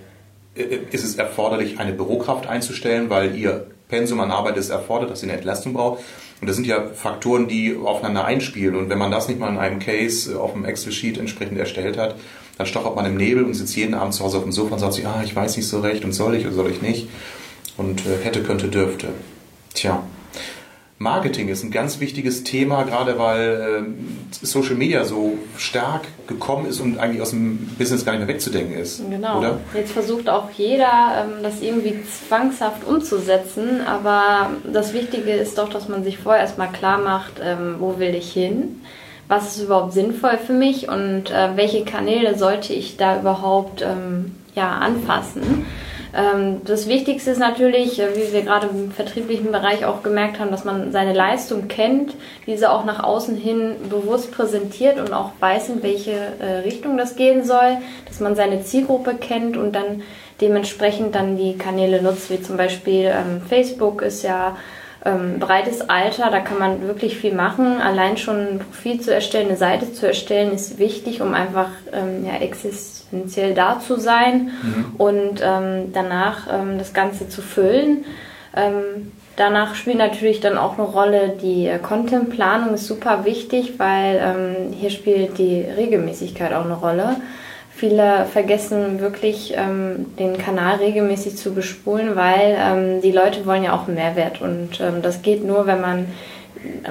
äh, 0.54 0.78
ist 0.90 1.04
es 1.04 1.16
erforderlich, 1.16 1.78
eine 1.78 1.92
Bürokraft 1.92 2.46
einzustellen, 2.46 3.10
weil 3.10 3.36
ihr 3.36 3.66
Pensum 3.88 4.18
an 4.20 4.30
Arbeit 4.30 4.56
es 4.56 4.70
erfordert, 4.70 5.10
dass 5.10 5.20
sie 5.20 5.26
eine 5.26 5.34
Entlastung 5.34 5.74
braucht. 5.74 6.02
Und 6.40 6.48
das 6.48 6.56
sind 6.56 6.66
ja 6.66 6.86
Faktoren, 6.88 7.48
die 7.48 7.76
aufeinander 7.76 8.24
einspielen. 8.24 8.74
Und 8.74 8.88
wenn 8.88 8.98
man 8.98 9.10
das 9.10 9.28
nicht 9.28 9.38
mal 9.38 9.50
in 9.50 9.58
einem 9.58 9.78
Case 9.78 10.32
äh, 10.32 10.36
auf 10.36 10.54
dem 10.54 10.64
Excel-Sheet 10.64 11.18
entsprechend 11.18 11.58
erstellt 11.58 11.98
hat, 11.98 12.16
dann 12.56 12.66
stochert 12.66 12.96
man 12.96 13.04
im 13.04 13.18
Nebel 13.18 13.44
und 13.44 13.52
sitzt 13.52 13.76
jeden 13.76 13.94
Abend 13.94 14.14
zu 14.14 14.24
Hause 14.24 14.38
auf 14.38 14.42
dem 14.42 14.52
Sofa 14.52 14.74
und 14.74 14.80
sagt 14.80 14.94
sich, 14.94 15.06
ah, 15.06 15.22
ich 15.22 15.36
weiß 15.36 15.56
nicht 15.58 15.68
so 15.68 15.80
recht 15.80 16.04
und 16.04 16.12
soll 16.12 16.34
ich 16.34 16.46
oder 16.46 16.54
soll 16.54 16.70
ich 16.70 16.80
nicht. 16.80 17.08
Und 17.76 18.00
äh, 18.06 18.24
hätte, 18.24 18.42
könnte, 18.42 18.68
dürfte. 18.68 19.08
Tja. 19.74 20.02
Marketing 20.98 21.48
ist 21.48 21.62
ein 21.62 21.70
ganz 21.70 22.00
wichtiges 22.00 22.42
Thema, 22.42 22.84
gerade 22.84 23.18
weil 23.18 23.84
äh, 24.40 24.46
Social 24.46 24.76
Media 24.76 25.04
so 25.04 25.36
stark 25.58 26.02
gekommen 26.26 26.66
ist 26.66 26.80
und 26.80 26.98
eigentlich 26.98 27.20
aus 27.20 27.30
dem 27.30 27.74
Business 27.78 28.04
gar 28.04 28.12
nicht 28.12 28.20
mehr 28.20 28.28
wegzudenken 28.28 28.78
ist. 28.78 29.02
Genau. 29.10 29.38
Oder? 29.38 29.58
Jetzt 29.74 29.92
versucht 29.92 30.30
auch 30.30 30.50
jeder, 30.56 31.24
ähm, 31.26 31.42
das 31.42 31.60
irgendwie 31.60 32.02
zwangshaft 32.28 32.86
umzusetzen, 32.86 33.82
aber 33.86 34.50
das 34.72 34.94
Wichtige 34.94 35.32
ist 35.32 35.58
doch, 35.58 35.68
dass 35.68 35.88
man 35.88 36.02
sich 36.02 36.16
vorher 36.16 36.42
erstmal 36.42 36.72
klar 36.72 36.98
macht, 36.98 37.42
ähm, 37.42 37.76
wo 37.78 37.98
will 37.98 38.14
ich 38.14 38.32
hin 38.32 38.80
was 39.28 39.56
ist 39.56 39.64
überhaupt 39.64 39.92
sinnvoll 39.92 40.38
für 40.38 40.52
mich 40.52 40.88
und 40.88 41.30
äh, 41.30 41.56
welche 41.56 41.84
Kanäle 41.84 42.38
sollte 42.38 42.72
ich 42.72 42.96
da 42.96 43.20
überhaupt 43.20 43.82
ähm, 43.82 44.36
ja, 44.54 44.70
anfassen. 44.70 45.66
Ähm, 46.14 46.62
das 46.64 46.88
Wichtigste 46.88 47.30
ist 47.30 47.38
natürlich, 47.38 48.00
äh, 48.00 48.16
wie 48.16 48.32
wir 48.32 48.42
gerade 48.42 48.68
im 48.68 48.90
vertrieblichen 48.90 49.52
Bereich 49.52 49.84
auch 49.84 50.02
gemerkt 50.02 50.38
haben, 50.38 50.50
dass 50.50 50.64
man 50.64 50.92
seine 50.92 51.12
Leistung 51.12 51.68
kennt, 51.68 52.14
diese 52.46 52.70
auch 52.70 52.84
nach 52.84 53.02
außen 53.02 53.36
hin 53.36 53.76
bewusst 53.90 54.32
präsentiert 54.32 54.98
und 54.98 55.12
auch 55.12 55.32
weiß, 55.40 55.68
in 55.70 55.82
welche 55.82 56.12
äh, 56.12 56.58
Richtung 56.64 56.96
das 56.96 57.16
gehen 57.16 57.44
soll, 57.44 57.78
dass 58.06 58.20
man 58.20 58.36
seine 58.36 58.62
Zielgruppe 58.62 59.14
kennt 59.14 59.56
und 59.56 59.72
dann 59.72 60.02
dementsprechend 60.40 61.14
dann 61.14 61.36
die 61.36 61.56
Kanäle 61.56 62.02
nutzt, 62.02 62.30
wie 62.30 62.42
zum 62.42 62.56
Beispiel 62.56 63.10
ähm, 63.12 63.40
Facebook 63.48 64.02
ist 64.02 64.22
ja 64.22 64.56
ähm, 65.06 65.38
breites 65.38 65.88
Alter, 65.88 66.30
da 66.30 66.40
kann 66.40 66.58
man 66.58 66.86
wirklich 66.86 67.16
viel 67.16 67.32
machen. 67.32 67.80
Allein 67.80 68.16
schon 68.16 68.36
ein 68.36 68.58
Profil 68.58 69.00
zu 69.00 69.14
erstellen, 69.14 69.48
eine 69.48 69.56
Seite 69.56 69.92
zu 69.92 70.06
erstellen, 70.06 70.52
ist 70.52 70.78
wichtig, 70.78 71.22
um 71.22 71.32
einfach 71.32 71.68
ähm, 71.92 72.26
ja, 72.26 72.34
existenziell 72.40 73.54
da 73.54 73.78
zu 73.80 73.98
sein 73.98 74.50
mhm. 74.62 74.84
und 74.98 75.40
ähm, 75.42 75.92
danach 75.92 76.48
ähm, 76.52 76.78
das 76.78 76.92
Ganze 76.92 77.28
zu 77.28 77.40
füllen. 77.40 78.04
Ähm, 78.54 79.12
danach 79.36 79.74
spielt 79.74 79.98
natürlich 79.98 80.40
dann 80.40 80.58
auch 80.58 80.78
eine 80.78 80.86
Rolle 80.86 81.36
die 81.40 81.68
äh, 81.68 81.78
Content-Planung, 81.78 82.74
ist 82.74 82.86
super 82.86 83.24
wichtig, 83.24 83.78
weil 83.78 84.20
ähm, 84.20 84.72
hier 84.72 84.90
spielt 84.90 85.38
die 85.38 85.60
Regelmäßigkeit 85.60 86.52
auch 86.52 86.64
eine 86.64 86.74
Rolle. 86.74 87.16
Viele 87.76 88.24
vergessen 88.24 89.00
wirklich, 89.00 89.52
ähm, 89.54 90.06
den 90.18 90.38
Kanal 90.38 90.76
regelmäßig 90.76 91.36
zu 91.36 91.52
bespulen, 91.52 92.16
weil 92.16 92.56
ähm, 92.58 93.02
die 93.02 93.12
Leute 93.12 93.44
wollen 93.44 93.62
ja 93.64 93.74
auch 93.74 93.86
einen 93.86 93.96
Mehrwert. 93.96 94.40
Und 94.40 94.80
ähm, 94.80 95.02
das 95.02 95.20
geht 95.20 95.44
nur, 95.44 95.66
wenn 95.66 95.82
man 95.82 96.06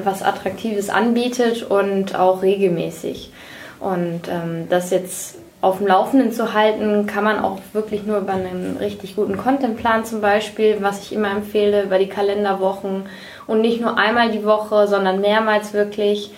was 0.03 0.21
Attraktives 0.21 0.89
anbietet 0.89 1.63
und 1.63 2.15
auch 2.15 2.43
regelmäßig. 2.43 3.31
Und 3.79 4.21
ähm, 4.29 4.67
das 4.69 4.91
jetzt 4.91 5.39
auf 5.59 5.79
dem 5.79 5.87
Laufenden 5.87 6.31
zu 6.31 6.53
halten, 6.53 7.07
kann 7.07 7.23
man 7.23 7.39
auch 7.39 7.57
wirklich 7.73 8.03
nur 8.03 8.19
über 8.19 8.33
einen 8.33 8.77
richtig 8.79 9.15
guten 9.15 9.37
Contentplan 9.37 10.05
zum 10.05 10.21
Beispiel, 10.21 10.77
was 10.81 11.01
ich 11.01 11.13
immer 11.13 11.31
empfehle, 11.31 11.81
über 11.81 11.97
die 11.97 12.09
Kalenderwochen 12.09 13.07
und 13.47 13.61
nicht 13.61 13.81
nur 13.81 13.97
einmal 13.97 14.29
die 14.29 14.45
Woche, 14.45 14.87
sondern 14.87 15.21
mehrmals 15.21 15.73
wirklich 15.73 16.31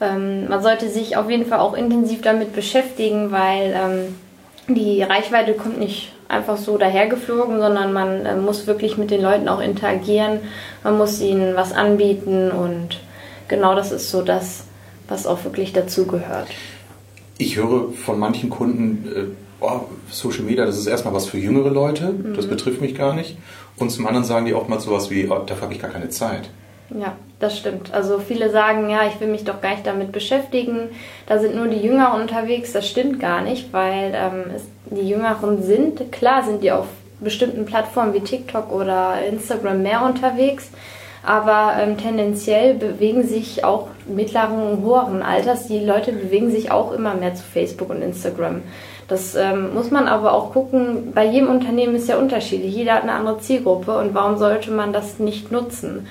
ähm, 0.00 0.48
man 0.48 0.62
sollte 0.62 0.88
sich 0.88 1.16
auf 1.16 1.28
jeden 1.30 1.46
Fall 1.46 1.60
auch 1.60 1.74
intensiv 1.74 2.22
damit 2.22 2.54
beschäftigen, 2.54 3.30
weil 3.32 3.74
ähm, 3.76 4.14
die 4.74 5.02
Reichweite 5.02 5.54
kommt 5.54 5.78
nicht 5.78 6.12
einfach 6.28 6.56
so 6.58 6.76
dahergeflogen, 6.76 7.58
sondern 7.58 7.92
man 7.92 8.26
äh, 8.26 8.36
muss 8.36 8.66
wirklich 8.66 8.98
mit 8.98 9.10
den 9.10 9.22
Leuten 9.22 9.48
auch 9.48 9.60
interagieren, 9.60 10.40
man 10.84 10.98
muss 10.98 11.20
ihnen 11.20 11.56
was 11.56 11.72
anbieten 11.72 12.50
und 12.50 13.00
genau 13.48 13.74
das 13.74 13.92
ist 13.92 14.10
so 14.10 14.22
das, 14.22 14.64
was 15.08 15.26
auch 15.26 15.44
wirklich 15.44 15.72
dazugehört. 15.72 16.48
Ich 17.38 17.56
höre 17.56 17.92
von 17.92 18.18
manchen 18.18 18.50
Kunden, 18.50 19.08
äh, 19.14 19.64
oh, 19.64 19.80
Social 20.10 20.42
Media, 20.42 20.66
das 20.66 20.76
ist 20.76 20.86
erstmal 20.86 21.14
was 21.14 21.26
für 21.26 21.38
jüngere 21.38 21.70
Leute, 21.70 22.08
Mhm. 22.12 22.34
das 22.34 22.46
betrifft 22.46 22.80
mich 22.80 22.94
gar 22.94 23.14
nicht. 23.14 23.36
Und 23.78 23.90
zum 23.90 24.06
anderen 24.06 24.24
sagen 24.24 24.44
die 24.44 24.54
oftmals 24.54 24.84
sowas 24.84 25.08
wie, 25.10 25.28
oh, 25.30 25.38
dafür 25.46 25.62
habe 25.62 25.72
ich 25.74 25.80
gar 25.80 25.90
keine 25.90 26.10
Zeit. 26.10 26.50
Ja, 26.90 27.16
das 27.40 27.56
stimmt. 27.56 27.94
Also 27.94 28.18
viele 28.18 28.50
sagen, 28.50 28.90
ja, 28.90 29.06
ich 29.06 29.20
will 29.20 29.28
mich 29.28 29.44
doch 29.44 29.60
gar 29.60 29.70
nicht 29.70 29.86
damit 29.86 30.10
beschäftigen. 30.10 30.90
Da 31.26 31.38
sind 31.38 31.54
nur 31.54 31.68
die 31.68 31.80
Jüngeren 31.80 32.20
unterwegs. 32.20 32.72
Das 32.72 32.88
stimmt 32.88 33.20
gar 33.20 33.42
nicht, 33.42 33.72
weil 33.72 34.12
ähm, 34.14 34.44
es, 34.54 34.62
die 34.90 35.08
Jüngeren 35.08 35.62
sind, 35.62 36.10
klar 36.10 36.42
sind 36.42 36.62
die 36.62 36.72
auf 36.72 36.86
bestimmten 37.20 37.64
Plattformen 37.64 38.14
wie 38.14 38.20
TikTok 38.20 38.72
oder 38.72 39.24
Instagram 39.28 39.82
mehr 39.82 40.02
unterwegs. 40.04 40.70
Aber 41.24 41.74
ähm, 41.80 41.96
tendenziell 41.98 42.74
bewegen 42.74 43.26
sich 43.26 43.64
auch 43.64 43.88
mittleren 44.06 44.62
und 44.62 44.84
höheren 44.84 45.22
Alters, 45.22 45.66
die 45.66 45.84
Leute 45.84 46.12
bewegen 46.12 46.50
sich 46.50 46.70
auch 46.70 46.92
immer 46.92 47.14
mehr 47.14 47.34
zu 47.34 47.42
Facebook 47.42 47.90
und 47.90 48.02
Instagram. 48.02 48.62
Das 49.08 49.34
ähm, 49.34 49.74
muss 49.74 49.90
man 49.90 50.06
aber 50.06 50.32
auch 50.32 50.52
gucken, 50.52 51.12
bei 51.14 51.24
jedem 51.24 51.48
Unternehmen 51.48 51.94
ist 51.94 52.08
ja 52.08 52.18
unterschiedlich. 52.18 52.74
Jeder 52.74 52.94
hat 52.94 53.02
eine 53.02 53.12
andere 53.12 53.40
Zielgruppe 53.40 53.98
und 53.98 54.14
warum 54.14 54.38
sollte 54.38 54.70
man 54.70 54.92
das 54.92 55.18
nicht 55.18 55.50
nutzen? 55.50 56.06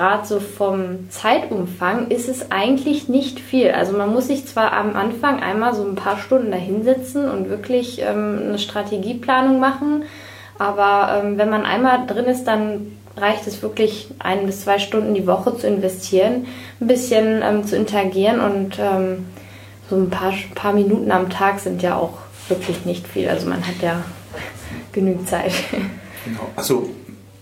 Gerade 0.00 0.26
so 0.26 0.40
vom 0.40 1.10
Zeitumfang 1.10 2.08
ist 2.08 2.26
es 2.30 2.50
eigentlich 2.50 3.10
nicht 3.10 3.38
viel. 3.38 3.70
Also 3.72 3.92
man 3.92 4.10
muss 4.10 4.28
sich 4.28 4.46
zwar 4.46 4.72
am 4.72 4.96
Anfang 4.96 5.42
einmal 5.42 5.74
so 5.74 5.84
ein 5.84 5.94
paar 5.94 6.16
Stunden 6.16 6.50
da 6.50 6.56
hinsetzen 6.56 7.28
und 7.28 7.50
wirklich 7.50 8.00
ähm, 8.00 8.40
eine 8.46 8.58
Strategieplanung 8.58 9.60
machen, 9.60 10.04
aber 10.58 11.20
ähm, 11.22 11.36
wenn 11.36 11.50
man 11.50 11.66
einmal 11.66 12.06
drin 12.06 12.24
ist, 12.24 12.44
dann 12.44 12.96
reicht 13.14 13.46
es 13.46 13.60
wirklich 13.60 14.08
ein 14.20 14.46
bis 14.46 14.62
zwei 14.62 14.78
Stunden 14.78 15.12
die 15.12 15.26
Woche 15.26 15.54
zu 15.58 15.66
investieren, 15.66 16.46
ein 16.80 16.86
bisschen 16.86 17.42
ähm, 17.42 17.66
zu 17.66 17.76
interagieren 17.76 18.40
und 18.40 18.78
ähm, 18.78 19.26
so 19.90 19.96
ein 19.96 20.08
paar, 20.08 20.32
paar 20.54 20.72
Minuten 20.72 21.12
am 21.12 21.28
Tag 21.28 21.60
sind 21.60 21.82
ja 21.82 21.96
auch 21.96 22.14
wirklich 22.48 22.86
nicht 22.86 23.06
viel. 23.06 23.28
Also 23.28 23.46
man 23.46 23.66
hat 23.66 23.82
ja 23.82 24.02
genügend 24.92 25.28
Zeit. 25.28 25.52
Genau. 26.24 26.40
Also 26.56 26.88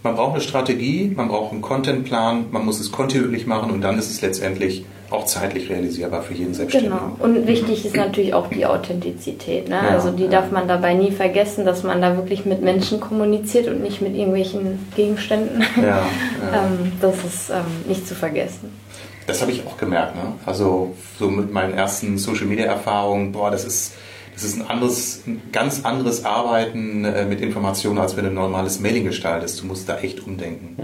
man 0.03 0.15
braucht 0.15 0.35
eine 0.35 0.41
Strategie, 0.41 1.13
man 1.15 1.29
braucht 1.29 1.53
einen 1.53 1.63
Contentplan, 1.63 2.47
man 2.51 2.65
muss 2.65 2.81
es 2.81 2.93
kontinuierlich 2.93 3.47
machen 3.47 3.71
und 3.71 3.81
dann 3.81 3.99
ist 3.99 4.11
es 4.11 4.21
letztendlich 4.21 4.85
auch 5.11 5.25
zeitlich 5.25 5.71
realisierbar 5.71 6.23
für 6.23 6.35
jeden 6.35 6.53
Selbstständigen. 6.53 6.99
Genau. 6.99 7.25
Und 7.25 7.47
wichtig 7.47 7.87
ist 7.87 7.97
natürlich 7.97 8.35
auch 8.35 8.49
die 8.49 8.67
Authentizität. 8.67 9.69
Ne? 9.69 9.77
Ja, 9.77 9.89
also 9.89 10.11
die 10.11 10.25
ja. 10.25 10.31
darf 10.31 10.51
man 10.51 10.69
dabei 10.69 10.95
nie 10.95 11.11
vergessen, 11.11 11.65
dass 11.65 11.83
man 11.83 12.03
da 12.03 12.17
wirklich 12.17 12.45
mit 12.45 12.63
Menschen 12.63 13.01
kommuniziert 13.01 13.69
und 13.69 13.83
nicht 13.83 14.03
mit 14.03 14.15
irgendwelchen 14.15 14.87
Gegenständen. 14.95 15.65
Ja, 15.83 16.03
ähm, 16.53 16.93
das 17.01 17.25
ist 17.25 17.51
ähm, 17.51 17.65
nicht 17.87 18.07
zu 18.07 18.15
vergessen. 18.15 18.71
Das 19.27 19.41
habe 19.41 19.51
ich 19.53 19.67
auch 19.67 19.77
gemerkt. 19.77 20.15
Ne? 20.17 20.33
Also 20.45 20.95
so 21.19 21.31
mit 21.31 21.53
meinen 21.53 21.75
ersten 21.75 22.19
Social-Media-Erfahrungen, 22.19 23.33
boah, 23.33 23.51
das 23.51 23.65
ist, 23.65 23.95
das 24.39 24.45
ist 24.45 24.61
ein 24.61 24.69
anderes, 24.69 25.23
ein 25.27 25.43
ganz 25.51 25.85
anderes 25.85 26.25
Arbeiten 26.25 27.05
äh, 27.05 27.25
mit 27.25 27.41
Informationen, 27.41 27.99
als 27.99 28.17
wenn 28.17 28.23
du 28.23 28.31
ein 28.31 28.35
normales 28.35 28.79
Mailing 28.79 29.05
gestaltest. 29.05 29.61
Du 29.61 29.67
musst 29.67 29.89
da 29.89 29.99
echt 29.99 30.25
umdenken. 30.25 30.77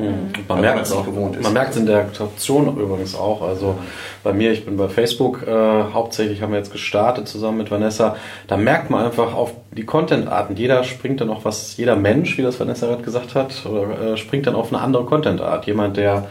Weil 0.49 0.56
Man 0.56 0.61
merkt 0.61 0.82
es 0.82 0.88
es 0.90 0.96
auch. 0.96 1.04
gewohnt 1.04 1.37
ist. 1.37 1.44
Man 1.44 1.52
merkt 1.52 1.70
es 1.70 1.76
in 1.76 1.87
der 1.87 1.99
Aktion 1.99 2.66
übrigens 2.76 3.14
auch. 3.14 3.42
Also 3.42 3.78
bei 4.25 4.32
mir, 4.32 4.50
ich 4.50 4.64
bin 4.64 4.76
bei 4.76 4.88
Facebook 4.88 5.46
äh, 5.46 5.52
hauptsächlich, 5.52 6.42
haben 6.42 6.50
wir 6.50 6.58
jetzt 6.58 6.73
gestartet 6.73 7.28
zusammen 7.28 7.58
mit 7.58 7.70
Vanessa. 7.70 8.16
Da 8.49 8.56
merkt 8.56 8.90
man 8.90 9.04
einfach 9.04 9.34
auf 9.34 9.52
die 9.70 9.84
Content-Arten. 9.84 10.56
Jeder 10.56 10.82
springt 10.82 11.20
dann 11.20 11.30
auf 11.30 11.44
was, 11.44 11.76
jeder 11.76 11.94
Mensch, 11.94 12.37
wie 12.37 12.42
das 12.42 12.58
Vanessa 12.58 12.88
gerade 12.88 13.04
gesagt 13.04 13.37
hat, 13.37 13.64
oder, 13.66 14.14
äh, 14.14 14.16
springt 14.16 14.49
dann 14.49 14.56
auf 14.56 14.73
eine 14.73 14.82
andere 14.82 15.04
Content-Art. 15.04 15.66
Jemand, 15.66 15.96
der 15.96 16.26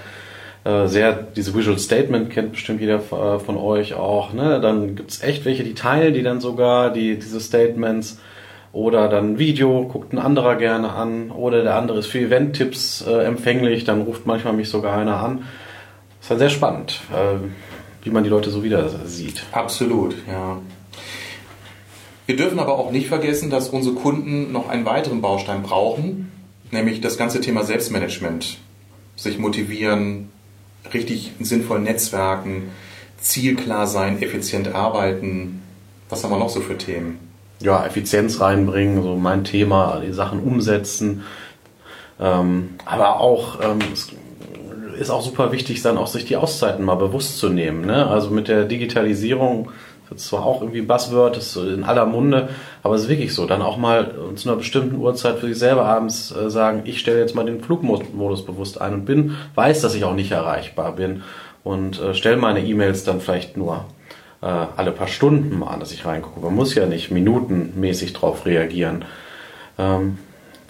äh, 0.63 0.87
sehr 0.87 1.13
diese 1.13 1.53
Visual 1.55 1.77
Statement 1.77 2.29
kennt 2.29 2.53
bestimmt 2.53 2.79
jeder 2.79 2.97
äh, 2.97 3.39
von 3.39 3.57
euch 3.57 3.95
auch. 3.95 4.33
Ne? 4.33 4.61
Dann 4.61 4.95
gibt's 4.95 5.21
echt 5.21 5.43
welche, 5.45 5.63
die 5.63 5.73
teilen 5.73 6.13
die 6.13 6.23
dann 6.23 6.39
sogar, 6.39 6.91
die, 6.91 7.17
diese 7.17 7.39
Statements. 7.39 8.19
Oder 8.71 9.07
dann 9.07 9.37
Video, 9.37 9.87
guckt 9.87 10.13
ein 10.13 10.19
anderer 10.19 10.55
gerne 10.55 10.93
an. 10.93 11.31
Oder 11.31 11.63
der 11.63 11.75
andere 11.75 11.99
ist 11.99 12.07
für 12.07 12.19
Event-Tipps 12.19 13.05
äh, 13.07 13.23
empfänglich, 13.25 13.83
dann 13.83 14.01
ruft 14.01 14.25
manchmal 14.25 14.53
mich 14.53 14.69
sogar 14.69 14.97
einer 14.97 15.17
an. 15.17 15.43
ist 16.21 16.29
halt 16.29 16.39
sehr 16.39 16.49
spannend, 16.49 17.01
äh, 17.11 17.37
wie 18.03 18.09
man 18.09 18.23
die 18.23 18.31
Leute 18.31 18.49
so 18.49 18.63
wieder 18.63 18.89
sieht. 19.05 19.43
Absolut, 19.51 20.15
ja. 20.27 20.57
Wir 22.25 22.37
dürfen 22.37 22.57
aber 22.57 22.79
auch 22.79 22.91
nicht 22.91 23.09
vergessen, 23.09 23.49
dass 23.49 23.69
unsere 23.69 23.95
Kunden 23.95 24.51
noch 24.53 24.69
einen 24.69 24.85
weiteren 24.85 25.21
Baustein 25.21 25.61
brauchen, 25.61 26.31
nämlich 26.71 27.01
das 27.01 27.17
ganze 27.17 27.41
Thema 27.41 27.63
Selbstmanagement. 27.63 28.57
Sich 29.17 29.37
motivieren, 29.37 30.29
richtig 30.93 31.33
sinnvoll 31.39 31.79
netzwerken, 31.79 32.71
zielklar 33.19 33.87
sein, 33.87 34.21
effizient 34.21 34.73
arbeiten. 34.73 35.61
Was 36.09 36.23
haben 36.23 36.31
wir 36.31 36.39
noch 36.39 36.49
so 36.49 36.61
für 36.61 36.77
Themen? 36.77 37.19
Ja, 37.61 37.85
Effizienz 37.85 38.41
reinbringen, 38.41 39.01
so 39.01 39.15
mein 39.15 39.43
Thema, 39.43 40.01
die 40.05 40.11
Sachen 40.11 40.39
umsetzen. 40.41 41.23
Ähm, 42.19 42.71
aber 42.85 43.19
auch, 43.19 43.59
ähm, 43.61 43.79
es 43.93 44.11
ist 44.99 45.09
auch 45.09 45.21
super 45.21 45.51
wichtig, 45.51 45.81
dann 45.81 45.97
auch 45.97 46.07
sich 46.07 46.25
die 46.25 46.35
Auszeiten 46.35 46.83
mal 46.83 46.95
bewusst 46.95 47.37
zu 47.37 47.49
nehmen. 47.49 47.85
Ne? 47.85 48.07
Also 48.07 48.29
mit 48.29 48.47
der 48.47 48.65
Digitalisierung 48.65 49.69
wird 50.13 50.19
zwar 50.19 50.45
auch 50.45 50.61
irgendwie 50.61 50.81
Buzzword, 50.81 51.37
das 51.37 51.55
ist 51.55 51.55
in 51.55 51.83
aller 51.83 52.05
Munde, 52.05 52.49
aber 52.83 52.95
es 52.95 53.03
ist 53.03 53.09
wirklich 53.09 53.33
so, 53.33 53.45
dann 53.45 53.61
auch 53.61 53.77
mal 53.77 54.13
zu 54.35 54.47
einer 54.47 54.57
bestimmten 54.57 54.97
Uhrzeit 54.97 55.39
für 55.39 55.47
sich 55.47 55.57
selber 55.57 55.85
abends 55.85 56.31
äh, 56.31 56.49
sagen, 56.49 56.83
ich 56.85 56.99
stelle 56.99 57.19
jetzt 57.19 57.35
mal 57.35 57.45
den 57.45 57.61
Flugmodus 57.61 58.45
bewusst 58.45 58.79
ein 58.79 58.93
und 58.93 59.05
bin, 59.05 59.35
weiß, 59.55 59.81
dass 59.81 59.95
ich 59.95 60.03
auch 60.03 60.13
nicht 60.13 60.31
erreichbar 60.31 60.93
bin 60.93 61.23
und 61.63 61.99
äh, 61.99 62.13
stelle 62.13 62.37
meine 62.37 62.63
E-Mails 62.63 63.03
dann 63.03 63.21
vielleicht 63.21 63.57
nur 63.57 63.85
äh, 64.41 64.45
alle 64.45 64.91
paar 64.91 65.07
Stunden 65.07 65.57
mal 65.57 65.67
an, 65.67 65.79
dass 65.79 65.91
ich 65.91 66.05
reingucke. 66.05 66.39
Man 66.39 66.55
muss 66.55 66.75
ja 66.75 66.85
nicht 66.85 67.09
minutenmäßig 67.09 68.13
drauf 68.13 68.45
reagieren. 68.45 69.05
Ähm, 69.79 70.19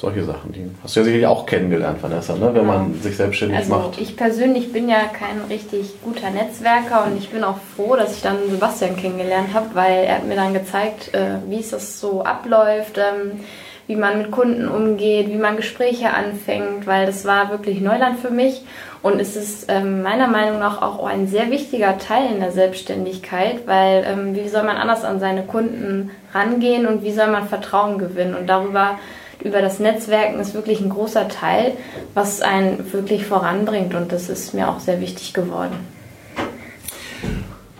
solche 0.03 0.25
Sachen, 0.25 0.51
die 0.51 0.69
hast 0.83 0.95
du 0.95 0.99
ja 0.99 1.03
sicherlich 1.05 1.27
auch 1.27 1.45
kennengelernt, 1.45 2.03
Vanessa, 2.03 2.35
ne? 2.35 2.51
wenn 2.53 2.65
man 2.67 2.93
sich 3.01 3.15
selbstständig 3.15 3.57
Also 3.57 3.73
macht. 3.73 4.01
ich 4.01 4.17
persönlich 4.17 4.73
bin 4.73 4.89
ja 4.89 4.99
kein 5.17 5.39
richtig 5.49 5.93
guter 6.03 6.29
Netzwerker 6.29 7.05
und 7.05 7.17
ich 7.17 7.29
bin 7.29 7.41
auch 7.45 7.57
froh, 7.75 7.95
dass 7.95 8.15
ich 8.17 8.21
dann 8.21 8.35
Sebastian 8.49 8.97
kennengelernt 8.97 9.53
habe, 9.53 9.67
weil 9.73 10.03
er 10.03 10.15
hat 10.15 10.27
mir 10.27 10.35
dann 10.35 10.53
gezeigt, 10.53 11.13
äh, 11.13 11.37
wie 11.47 11.59
es 11.61 11.69
das 11.69 12.01
so 12.01 12.21
abläuft, 12.23 12.97
ähm, 12.97 13.39
wie 13.87 13.95
man 13.95 14.17
mit 14.17 14.31
Kunden 14.31 14.67
umgeht, 14.67 15.29
wie 15.29 15.37
man 15.37 15.55
Gespräche 15.55 16.13
anfängt, 16.13 16.85
weil 16.85 17.05
das 17.05 17.23
war 17.25 17.49
wirklich 17.51 17.79
Neuland 17.79 18.19
für 18.19 18.29
mich 18.29 18.61
und 19.03 19.21
es 19.21 19.37
ist 19.37 19.67
ähm, 19.69 20.01
meiner 20.01 20.27
Meinung 20.27 20.59
nach 20.59 20.81
auch 20.81 21.05
ein 21.05 21.27
sehr 21.27 21.49
wichtiger 21.49 21.97
Teil 21.97 22.25
in 22.33 22.41
der 22.41 22.51
Selbstständigkeit, 22.51 23.67
weil 23.67 24.05
ähm, 24.05 24.35
wie 24.35 24.49
soll 24.49 24.63
man 24.63 24.75
anders 24.75 25.05
an 25.05 25.21
seine 25.21 25.43
Kunden 25.43 26.11
rangehen 26.33 26.87
und 26.87 27.03
wie 27.03 27.11
soll 27.13 27.27
man 27.27 27.47
Vertrauen 27.47 27.97
gewinnen 27.99 28.35
und 28.35 28.47
darüber 28.47 28.99
über 29.41 29.61
das 29.61 29.79
Netzwerken 29.79 30.39
ist 30.39 30.53
wirklich 30.53 30.81
ein 30.81 30.89
großer 30.89 31.27
Teil, 31.27 31.73
was 32.13 32.41
einen 32.41 32.91
wirklich 32.93 33.25
voranbringt 33.25 33.93
und 33.95 34.11
das 34.11 34.29
ist 34.29 34.53
mir 34.53 34.69
auch 34.69 34.79
sehr 34.79 35.01
wichtig 35.01 35.33
geworden. 35.33 35.75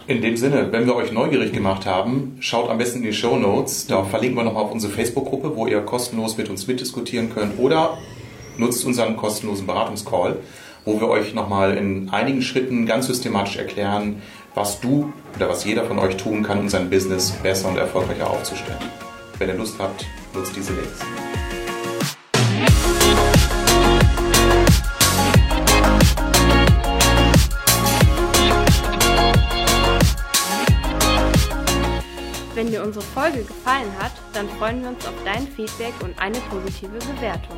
In 0.05 0.21
dem 0.21 0.35
Sinne, 0.35 0.69
wenn 0.71 0.85
wir 0.85 0.95
euch 0.95 1.13
neugierig 1.13 1.53
gemacht 1.53 1.85
haben, 1.85 2.35
schaut 2.41 2.69
am 2.69 2.77
besten 2.77 2.99
in 2.99 3.03
die 3.05 3.13
Show 3.13 3.37
Notes. 3.37 3.87
Da 3.87 4.03
verlinken 4.03 4.37
wir 4.37 4.43
nochmal 4.43 4.63
auf 4.63 4.73
unsere 4.73 4.91
Facebook-Gruppe, 4.91 5.55
wo 5.55 5.65
ihr 5.65 5.79
kostenlos 5.79 6.37
mit 6.37 6.49
uns 6.49 6.67
mitdiskutieren 6.67 7.33
könnt. 7.33 7.57
Oder 7.57 7.97
nutzt 8.57 8.83
unseren 8.85 9.15
kostenlosen 9.15 9.65
Beratungscall, 9.65 10.39
wo 10.83 10.99
wir 10.99 11.07
euch 11.07 11.33
nochmal 11.33 11.77
in 11.77 12.09
einigen 12.09 12.41
Schritten 12.41 12.85
ganz 12.85 13.07
systematisch 13.07 13.55
erklären, 13.55 14.21
was 14.55 14.81
du 14.81 15.13
oder 15.37 15.47
was 15.47 15.63
jeder 15.63 15.85
von 15.85 15.97
euch 15.99 16.17
tun 16.17 16.43
kann, 16.43 16.59
um 16.59 16.67
sein 16.67 16.89
Business 16.89 17.31
besser 17.31 17.69
und 17.69 17.77
erfolgreicher 17.77 18.29
aufzustellen. 18.29 18.79
Wenn 19.39 19.49
ihr 19.49 19.55
Lust 19.55 19.75
habt, 19.79 20.05
nutzt 20.33 20.53
diese 20.55 20.73
Links. 20.73 20.99
Dir 32.73 32.83
unsere 32.83 33.05
Folge 33.05 33.43
gefallen 33.43 33.91
hat, 33.99 34.13
dann 34.33 34.49
freuen 34.57 34.81
wir 34.81 34.89
uns 34.89 35.05
auf 35.05 35.13
dein 35.23 35.47
Feedback 35.47 35.93
und 36.01 36.17
eine 36.19 36.39
positive 36.49 36.97
Bewertung. 36.97 37.57